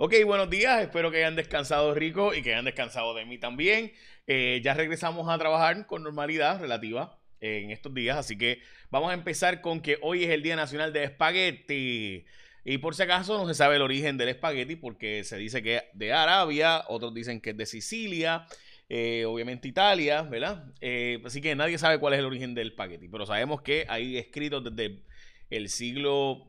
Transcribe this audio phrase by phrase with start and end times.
[0.00, 0.80] Ok, buenos días.
[0.80, 3.92] Espero que hayan descansado rico y que hayan descansado de mí también.
[4.28, 9.14] Eh, ya regresamos a trabajar con normalidad relativa en estos días, así que vamos a
[9.14, 12.24] empezar con que hoy es el Día Nacional de Espagueti.
[12.64, 15.78] Y por si acaso no se sabe el origen del espagueti porque se dice que
[15.78, 18.46] es de Arabia, otros dicen que es de Sicilia,
[18.88, 20.72] eh, obviamente Italia, ¿verdad?
[20.80, 24.16] Eh, así que nadie sabe cuál es el origen del espagueti, pero sabemos que hay
[24.16, 25.02] escritos desde
[25.50, 26.46] el siglo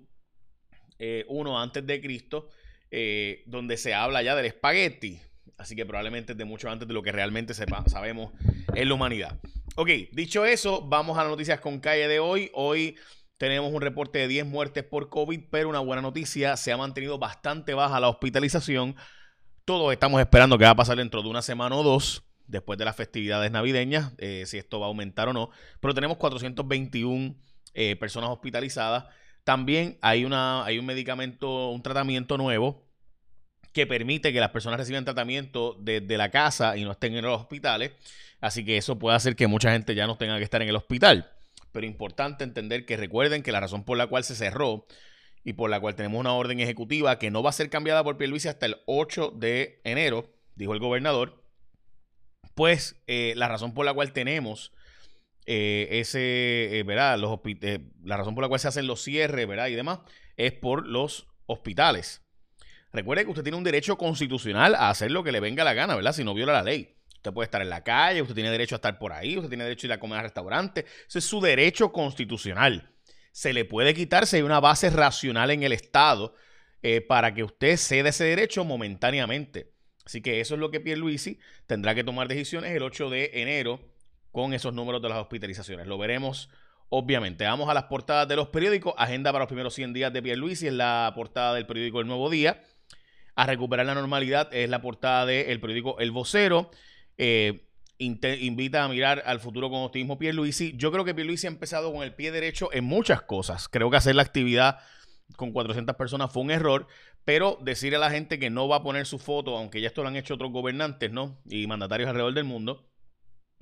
[0.99, 1.23] I
[1.57, 2.49] antes de Cristo
[2.91, 5.19] eh, donde se habla ya del espagueti.
[5.57, 8.31] Así que probablemente es de mucho antes de lo que realmente sabemos
[8.73, 9.39] en la humanidad.
[9.75, 12.49] Ok, dicho eso, vamos a las noticias con calle de hoy.
[12.53, 12.95] Hoy
[13.37, 17.17] tenemos un reporte de 10 muertes por COVID, pero una buena noticia, se ha mantenido
[17.19, 18.95] bastante baja la hospitalización.
[19.65, 22.85] Todos estamos esperando que va a pasar dentro de una semana o dos, después de
[22.85, 25.51] las festividades navideñas, eh, si esto va a aumentar o no.
[25.79, 27.35] Pero tenemos 421
[27.73, 29.05] eh, personas hospitalizadas.
[29.49, 32.85] También hay, una, hay un medicamento, un tratamiento nuevo
[33.73, 37.41] que permite que las personas reciban tratamiento desde la casa y no estén en los
[37.41, 37.93] hospitales.
[38.41, 40.75] Así que eso puede hacer que mucha gente ya no tenga que estar en el
[40.75, 41.31] hospital.
[41.71, 44.85] Pero importante entender que recuerden que la razón por la cual se cerró
[45.43, 48.17] y por la cual tenemos una orden ejecutiva que no va a ser cambiada por
[48.17, 51.43] Pierluisi hasta el 8 de enero, dijo el gobernador,
[52.53, 54.73] pues eh, la razón por la cual tenemos
[55.51, 57.17] eh, ese, eh, ¿verdad?
[57.17, 59.65] Los, eh, la razón por la cual se hacen los cierres, ¿verdad?
[59.65, 59.97] Y demás,
[60.37, 62.21] es por los hospitales.
[62.93, 65.95] Recuerde que usted tiene un derecho constitucional a hacer lo que le venga la gana,
[65.95, 66.13] ¿verdad?
[66.13, 66.97] Si no viola la ley.
[67.15, 69.63] Usted puede estar en la calle, usted tiene derecho a estar por ahí, usted tiene
[69.63, 70.85] derecho a ir a comer al restaurante.
[71.07, 72.93] Ese es su derecho constitucional.
[73.31, 76.35] Se le puede quitar si hay una base racional en el Estado
[77.07, 79.73] para que usted ceda ese derecho momentáneamente.
[80.05, 83.79] Así que eso es lo que Pierluisi tendrá que tomar decisiones el 8 de enero
[84.31, 85.87] con esos números de las hospitalizaciones.
[85.87, 86.49] Lo veremos,
[86.89, 87.45] obviamente.
[87.45, 88.93] Vamos a las portadas de los periódicos.
[88.97, 92.29] Agenda para los primeros 100 días de Pierluisi es la portada del periódico El Nuevo
[92.29, 92.61] Día.
[93.35, 96.71] A recuperar la normalidad es la portada del periódico El Vocero.
[97.17, 97.65] Eh,
[97.99, 100.73] invita a mirar al futuro con optimismo Pierluisi.
[100.77, 103.67] Yo creo que Pierluisi ha empezado con el pie derecho en muchas cosas.
[103.67, 104.79] Creo que hacer la actividad
[105.35, 106.87] con 400 personas fue un error,
[107.25, 110.01] pero decir a la gente que no va a poner su foto, aunque ya esto
[110.01, 111.39] lo han hecho otros gobernantes, ¿no?
[111.45, 112.89] Y mandatarios alrededor del mundo,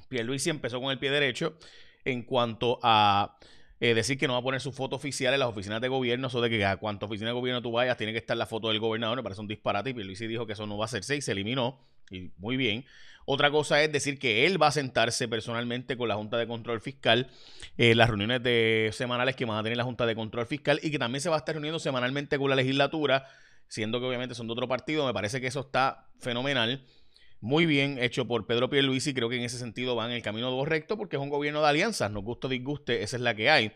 [0.07, 1.57] Pierluisi empezó con el pie derecho
[2.05, 3.37] en cuanto a
[3.79, 6.27] eh, decir que no va a poner su foto oficial en las oficinas de gobierno,
[6.27, 8.69] eso de que a cuánta oficina de gobierno tú vayas tiene que estar la foto
[8.69, 9.91] del gobernador, me parece un disparate.
[9.91, 12.85] Y Pierluisi dijo que eso no va a hacerse y se eliminó, y muy bien.
[13.25, 16.79] Otra cosa es decir que él va a sentarse personalmente con la Junta de Control
[16.79, 17.29] Fiscal,
[17.77, 20.91] eh, las reuniones de semanales que van a tener la Junta de Control Fiscal y
[20.91, 23.27] que también se va a estar reuniendo semanalmente con la legislatura,
[23.67, 26.85] siendo que obviamente son de otro partido, me parece que eso está fenomenal
[27.41, 29.13] muy bien hecho por Pedro Pierluisi.
[29.13, 31.67] Creo que en ese sentido van en el camino correcto porque es un gobierno de
[31.67, 32.11] alianzas.
[32.11, 33.71] Nos gusta o disguste, esa es la que hay.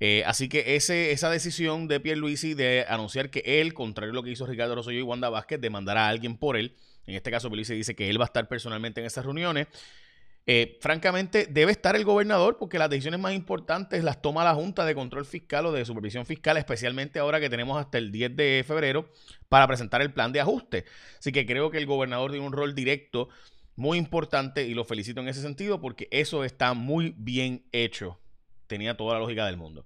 [0.00, 4.30] Eh, así que esa decisión de Pierluisi de anunciar que él, contrario a lo que
[4.30, 6.74] hizo Ricardo Rosselló y Wanda Vázquez, demandará a alguien por él.
[7.06, 9.66] En este caso, Pierluisi dice que él va a estar personalmente en esas reuniones.
[10.50, 14.86] Eh, francamente, debe estar el gobernador porque las decisiones más importantes las toma la Junta
[14.86, 18.64] de Control Fiscal o de Supervisión Fiscal, especialmente ahora que tenemos hasta el 10 de
[18.66, 19.10] febrero
[19.50, 20.86] para presentar el plan de ajuste.
[21.18, 23.28] Así que creo que el gobernador tiene un rol directo
[23.76, 28.18] muy importante y lo felicito en ese sentido porque eso está muy bien hecho.
[28.68, 29.84] Tenía toda la lógica del mundo.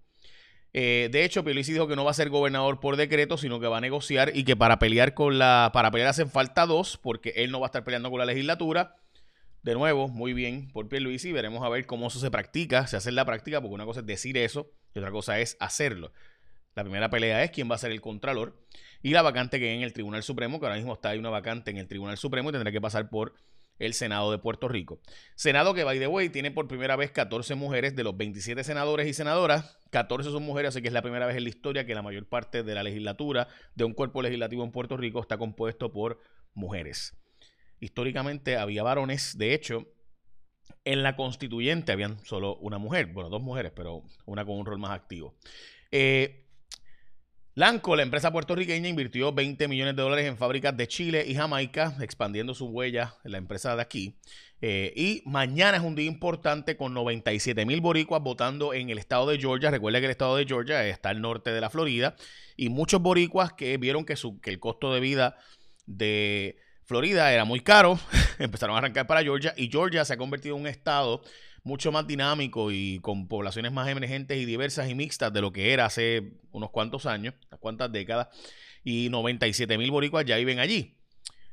[0.72, 3.66] Eh, de hecho, Pierluisi dijo que no va a ser gobernador por decreto, sino que
[3.66, 7.30] va a negociar y que para pelear con la, para pelear hacen falta dos, porque
[7.34, 8.94] él no va a estar peleando con la legislatura
[9.62, 11.32] de nuevo, muy bien por Pierluisi.
[11.32, 14.00] Veremos a ver cómo eso se practica, se hace en la práctica, porque una cosa
[14.00, 16.12] es decir eso y otra cosa es hacerlo.
[16.74, 18.56] La primera pelea es quién va a ser el contralor
[19.02, 21.30] y la vacante que hay en el Tribunal Supremo, que ahora mismo está ahí una
[21.30, 23.34] vacante en el Tribunal Supremo y tendrá que pasar por
[23.78, 25.00] el Senado de Puerto Rico.
[25.34, 29.06] Senado que, by the way, tiene por primera vez 14 mujeres de los 27 senadores
[29.06, 29.76] y senadoras.
[29.90, 32.26] 14 son mujeres, así que es la primera vez en la historia que la mayor
[32.26, 36.20] parte de la legislatura de un cuerpo legislativo en Puerto Rico está compuesto por
[36.54, 37.21] mujeres
[37.82, 39.36] históricamente había varones.
[39.36, 39.86] De hecho,
[40.84, 44.78] en la constituyente habían solo una mujer, bueno, dos mujeres, pero una con un rol
[44.78, 45.34] más activo.
[45.90, 46.38] Eh,
[47.54, 51.94] Lanco, la empresa puertorriqueña, invirtió 20 millones de dólares en fábricas de Chile y Jamaica,
[52.00, 54.16] expandiendo su huella en la empresa de aquí.
[54.62, 59.26] Eh, y mañana es un día importante con 97 mil boricuas votando en el estado
[59.26, 59.70] de Georgia.
[59.70, 62.14] Recuerda que el estado de Georgia está al norte de la Florida.
[62.56, 64.14] Y muchos boricuas que vieron que
[64.44, 65.36] el costo de vida
[65.84, 67.98] de Florida era muy caro,
[68.38, 71.22] empezaron a arrancar para Georgia y Georgia se ha convertido en un estado
[71.64, 75.72] mucho más dinámico y con poblaciones más emergentes y diversas y mixtas de lo que
[75.72, 78.28] era hace unos cuantos años, unas cuantas décadas,
[78.84, 80.96] y 97 mil boricuas ya viven allí.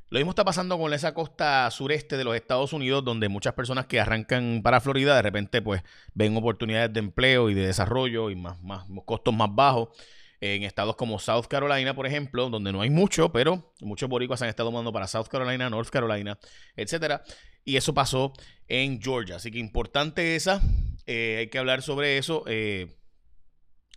[0.08, 3.86] Lo mismo está pasando con esa costa sureste de los Estados Unidos, donde muchas personas
[3.86, 5.82] que arrancan para Florida de repente pues
[6.14, 9.90] ven oportunidades de empleo y de desarrollo y más, más costos más bajos
[10.40, 14.48] en estados como South Carolina, por ejemplo, donde no hay mucho, pero muchos boricuas han
[14.48, 16.38] estado mandando para South Carolina, North Carolina,
[16.76, 17.22] etcétera.
[17.64, 18.32] Y eso pasó
[18.66, 19.36] en Georgia.
[19.36, 20.62] Así que importante esa.
[21.06, 22.96] Eh, hay que hablar sobre eso, eh,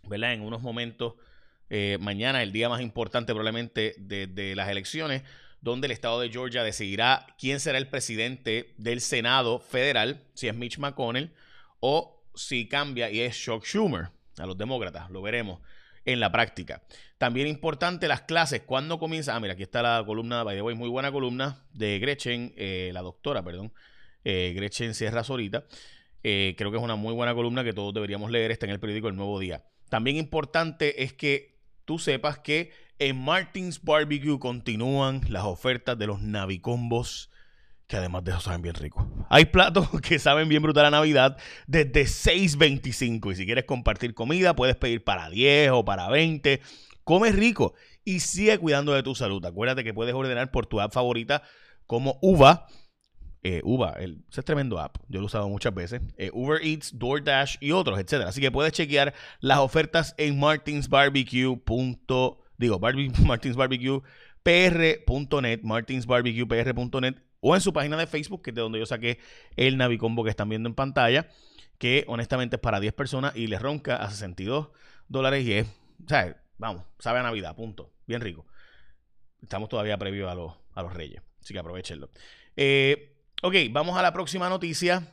[0.04, 0.34] ¿verdad?
[0.34, 1.14] En unos momentos.
[1.70, 5.22] Eh, mañana, el día más importante probablemente de, las elecciones,
[5.62, 10.54] donde el estado de Georgia decidirá quién será el presidente del Senado federal, si es
[10.54, 11.32] Mitch McConnell
[11.80, 15.10] o si cambia y es Chuck Schumer a los demócratas.
[15.10, 15.60] Lo veremos
[16.04, 16.82] en la práctica.
[17.18, 19.34] También importante las clases, cuando comienza?
[19.34, 22.90] Ah, mira, aquí está la columna, by the way, muy buena columna de Gretchen, eh,
[22.92, 23.72] la doctora, perdón,
[24.24, 25.64] eh, Gretchen Sierra Zorita.
[26.22, 28.80] Eh, creo que es una muy buena columna que todos deberíamos leer, está en el
[28.80, 29.64] periódico El Nuevo Día.
[29.88, 36.22] También importante es que tú sepas que en Martins Barbecue continúan las ofertas de los
[36.22, 37.30] navicombos
[37.86, 39.06] que además de eso saben bien rico.
[39.28, 41.36] Hay platos que saben bien brutal a Navidad
[41.66, 46.60] desde 6.25 y si quieres compartir comida puedes pedir para 10 o para 20.
[47.04, 49.44] Come rico y sigue cuidando de tu salud.
[49.44, 51.42] Acuérdate que puedes ordenar por tu app favorita
[51.86, 52.66] como Uva.
[53.42, 56.00] Eh, Uva, el, es tremendo app, yo lo he usado muchas veces.
[56.16, 58.30] Eh, Uber Eats, DoorDash y otros, etcétera.
[58.30, 61.60] Así que puedes chequear las ofertas en martinsbarbecue.
[62.56, 62.78] Digo,
[63.26, 69.18] martinsbarbecue.pr.net, martinsbarbecuepr.net o en su página de Facebook, que es de donde yo saqué
[69.56, 71.28] el Navicombo que están viendo en pantalla,
[71.76, 74.68] que honestamente es para 10 personas y les ronca a 62
[75.08, 75.66] dólares y es,
[76.08, 77.92] sea, vamos, sabe a Navidad, punto.
[78.06, 78.46] Bien rico.
[79.42, 82.08] Estamos todavía previo a los, a los Reyes, así que aprovechenlo.
[82.56, 85.12] Eh, ok, vamos a la próxima noticia.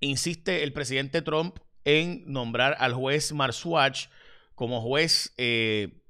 [0.00, 4.06] Insiste el presidente Trump en nombrar al juez Marswatch
[4.54, 6.00] como juez, eh,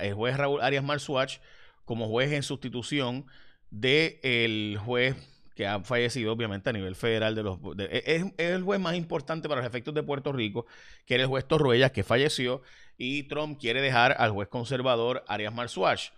[0.00, 1.36] el juez Raúl Arias Marswatch
[1.84, 3.26] como juez en sustitución
[3.74, 5.16] del juez
[5.56, 7.58] que ha fallecido, obviamente, a nivel federal de los.
[7.90, 10.66] es, el juez más importante para los efectos de Puerto Rico,
[11.06, 12.62] que era el juez Torruellas, que falleció,
[12.98, 16.10] y Trump quiere dejar al juez conservador Arias Marswatch.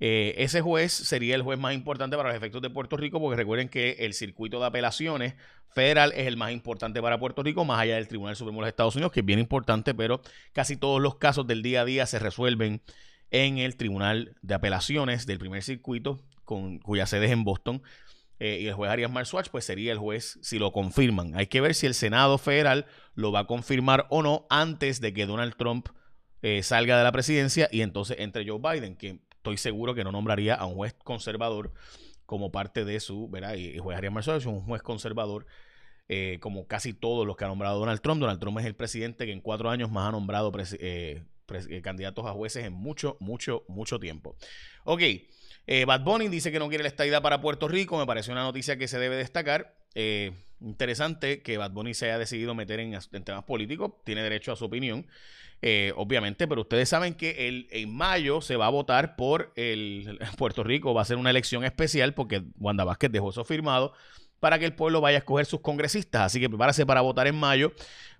[0.00, 3.36] Eh, ese juez sería el juez más importante para los efectos de Puerto Rico, porque
[3.36, 5.34] recuerden que el circuito de apelaciones
[5.68, 8.68] federal es el más importante para Puerto Rico, más allá del Tribunal Supremo de los
[8.68, 10.20] Estados Unidos, que es bien importante, pero
[10.52, 12.82] casi todos los casos del día a día se resuelven
[13.30, 17.82] en el Tribunal de Apelaciones del primer circuito con, cuya sede es en Boston.
[18.40, 21.36] Eh, y el juez Arias Marswatch, pues sería el juez si lo confirman.
[21.36, 25.12] Hay que ver si el Senado federal lo va a confirmar o no antes de
[25.12, 25.88] que Donald Trump
[26.42, 30.12] eh, salga de la presidencia y entonces entre Joe Biden, que estoy seguro que no
[30.12, 31.72] nombraría a un juez conservador
[32.26, 33.54] como parte de su, ¿verdad?
[33.54, 35.46] Y el juez Arias Marswatch es un juez conservador.
[36.06, 38.20] Eh, como casi todos los que ha nombrado Donald Trump.
[38.20, 40.52] Donald Trump es el presidente que en cuatro años más ha nombrado
[41.82, 44.36] candidatos a jueces en mucho, mucho, mucho tiempo.
[44.84, 45.02] Ok,
[45.66, 47.98] eh, Bad Bunny dice que no quiere la estadía para Puerto Rico.
[47.98, 49.74] Me parece una noticia que se debe destacar.
[49.94, 53.92] Eh, interesante que Bad Bunny se haya decidido meter en, temas políticos.
[54.04, 55.06] Tiene derecho a su opinión.
[55.62, 60.18] Eh, obviamente, pero ustedes saben que el, en mayo se va a votar por el
[60.36, 63.94] Puerto Rico, va a ser una elección especial porque Wanda Vázquez dejó eso firmado
[64.40, 66.20] para que el pueblo vaya a escoger sus congresistas.
[66.20, 67.72] Así que prepárese para votar en mayo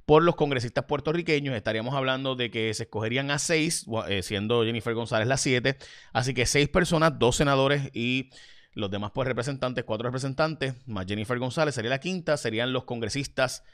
[0.07, 1.55] por los congresistas puertorriqueños.
[1.55, 5.77] Estaríamos hablando de que se escogerían a seis, eh, siendo Jennifer González la siete.
[6.13, 8.31] Así que seis personas, dos senadores y
[8.73, 13.65] los demás pues representantes, cuatro representantes, más Jennifer González sería la quinta, serían los congresistas,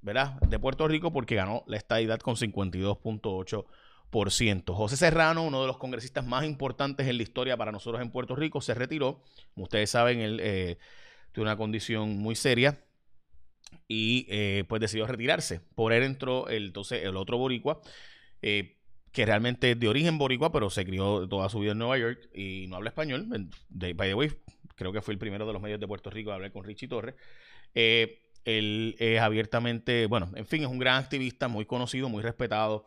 [0.00, 0.40] ¿verdad?
[0.42, 4.74] De Puerto Rico porque ganó la estadidad con 52.8%.
[4.74, 8.36] José Serrano, uno de los congresistas más importantes en la historia para nosotros en Puerto
[8.36, 9.24] Rico, se retiró.
[9.56, 10.78] Ustedes saben, él eh,
[11.32, 12.78] tuvo una condición muy seria
[13.88, 15.60] y eh, pues decidió retirarse.
[15.74, 17.80] Por él entró el, entonces el otro boricua,
[18.40, 18.78] eh,
[19.12, 22.30] que realmente es de origen boricua, pero se crió toda su vida en Nueva York
[22.34, 23.28] y no habla español.
[23.68, 24.32] De, by the way,
[24.74, 26.88] creo que fue el primero de los medios de Puerto Rico a hablar con Richie
[26.88, 27.14] Torres.
[27.74, 32.86] Eh, él es abiertamente, bueno, en fin, es un gran activista, muy conocido, muy respetado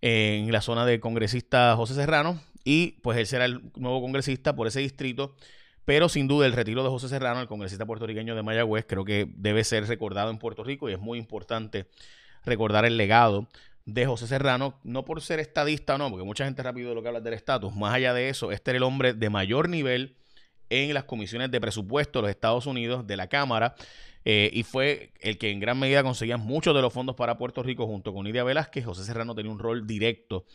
[0.00, 4.66] en la zona de congresista José Serrano y pues él será el nuevo congresista por
[4.66, 5.36] ese distrito
[5.86, 9.32] pero sin duda el retiro de José Serrano, el congresista puertorriqueño de Mayagüez, creo que
[9.36, 11.86] debe ser recordado en Puerto Rico y es muy importante
[12.44, 13.46] recordar el legado
[13.84, 17.08] de José Serrano, no por ser estadista o no, porque mucha gente rápido lo que
[17.08, 20.16] habla del estatus, más allá de eso, este era el hombre de mayor nivel
[20.70, 23.76] en las comisiones de presupuesto de los Estados Unidos, de la Cámara,
[24.24, 27.62] eh, y fue el que en gran medida conseguía muchos de los fondos para Puerto
[27.62, 28.84] Rico junto con Nidia Velázquez.
[28.84, 30.46] José Serrano tenía un rol directo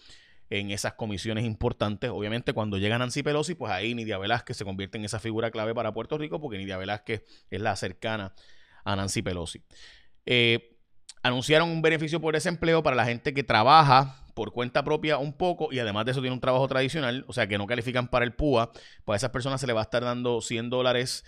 [0.52, 2.12] en esas comisiones importantes.
[2.12, 5.74] Obviamente, cuando llega Nancy Pelosi, pues ahí Nidia Velázquez se convierte en esa figura clave
[5.74, 8.36] para Puerto Rico, porque Nidia Velázquez es la cercana
[8.84, 9.64] a Nancy Pelosi.
[10.26, 10.78] Eh,
[11.24, 15.70] anunciaron un beneficio por desempleo para la gente que trabaja por cuenta propia un poco
[15.72, 18.34] y además de eso tiene un trabajo tradicional, o sea que no califican para el
[18.34, 18.72] PUA,
[19.06, 21.24] pues a esas personas se le va a estar dando 100 dólares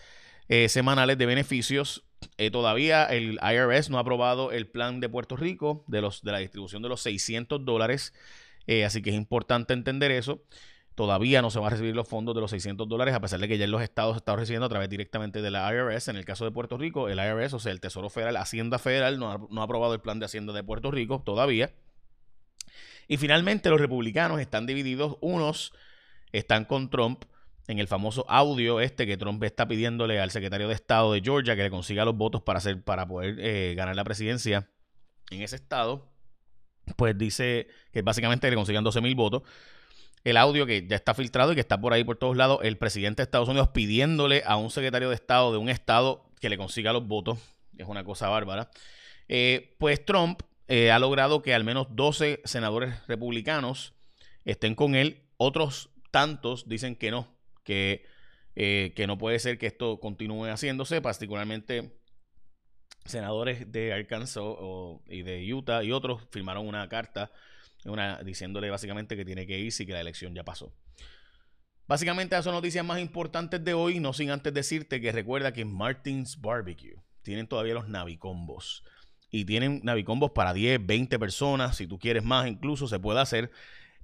[0.50, 2.04] eh, semanales de beneficios.
[2.38, 6.32] Eh, todavía el IRS no ha aprobado el plan de Puerto Rico de, los, de
[6.32, 8.14] la distribución de los 600 dólares
[8.68, 10.44] Eh, así que es importante entender eso.
[10.96, 13.48] Todavía no se van a recibir los fondos de los 600 dólares, a pesar de
[13.48, 16.10] que ya en los estados se están recibiendo a través directamente de la IRS.
[16.10, 19.18] En el caso de Puerto Rico, el IRS, o sea, el Tesoro Federal, Hacienda Federal,
[19.18, 21.74] no ha, no ha aprobado el plan de Hacienda de Puerto Rico todavía.
[23.08, 25.18] Y finalmente, los republicanos están divididos.
[25.20, 25.74] Unos
[26.32, 27.26] están con Trump
[27.68, 31.56] en el famoso audio este que Trump está pidiéndole al secretario de Estado de Georgia
[31.56, 34.70] que le consiga los votos para, hacer, para poder eh, ganar la presidencia
[35.32, 36.13] en ese estado.
[36.96, 39.44] Pues dice que básicamente le consigan 12 mil votos.
[40.24, 42.78] El audio que ya está filtrado y que está por ahí por todos lados, el
[42.78, 46.58] presidente de Estados Unidos pidiéndole a un secretario de Estado de un estado que le
[46.58, 47.40] consiga los votos.
[47.78, 48.70] Es una cosa bárbara.
[49.28, 53.94] Eh, pues Trump eh, ha logrado que al menos 12 senadores republicanos
[54.46, 55.24] estén con él.
[55.38, 57.28] Otros tantos dicen que no,
[57.64, 58.06] que,
[58.56, 61.98] eh, que no puede ser que esto continúe haciéndose, particularmente
[63.06, 64.44] senadores de Arkansas
[65.08, 67.32] y de Utah y otros firmaron una carta
[68.24, 70.74] diciéndole básicamente que tiene que irse y que la elección ya pasó.
[71.86, 75.66] Básicamente esas son noticias más importantes de hoy, no sin antes decirte que recuerda que
[75.66, 78.84] Martins Barbecue tienen todavía los navicombos
[79.30, 83.52] y tienen navicombos para 10, 20 personas, si tú quieres más incluso se puede hacer.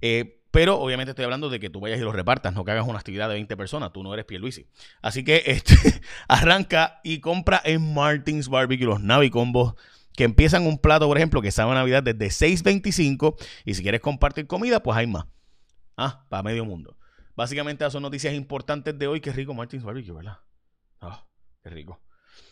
[0.02, 2.86] Eh, pero obviamente estoy hablando de que tú vayas y los repartas, no que hagas
[2.86, 4.66] una actividad de 20 personas, tú no eres Pierluisi.
[5.02, 5.74] Así que este,
[6.28, 9.74] arranca y compra en Martins Barbecue los Navicombos
[10.14, 14.46] que empiezan un plato, por ejemplo, que sabe Navidad desde 6.25 y si quieres compartir
[14.46, 15.26] comida, pues hay más.
[15.96, 16.98] Ah, para medio mundo.
[17.36, 19.20] Básicamente esas son noticias importantes de hoy.
[19.20, 20.38] Qué rico Martins Barbecue, ¿verdad?
[21.00, 21.26] Ah,
[21.62, 22.00] qué rico.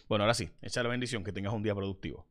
[0.08, 2.26] Bueno, ahora sí, echa la bendición, que tengas un día productivo.